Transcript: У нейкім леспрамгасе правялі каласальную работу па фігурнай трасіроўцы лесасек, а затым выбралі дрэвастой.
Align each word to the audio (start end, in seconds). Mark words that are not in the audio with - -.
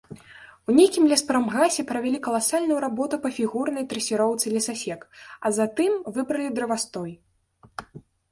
У 0.71 0.73
нейкім 0.77 1.03
леспрамгасе 1.09 1.83
правялі 1.89 2.19
каласальную 2.27 2.77
работу 2.85 3.15
па 3.25 3.29
фігурнай 3.37 3.85
трасіроўцы 3.91 4.45
лесасек, 4.55 5.01
а 5.45 5.53
затым 5.61 5.93
выбралі 6.19 6.47
дрэвастой. 6.59 7.11